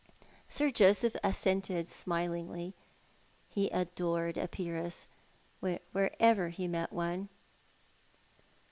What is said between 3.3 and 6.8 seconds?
He adored a peeress, wherever he